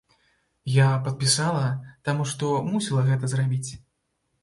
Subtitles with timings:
[0.75, 1.67] Я падпісала,
[2.11, 3.71] таму што мусіла гэта зрабіць.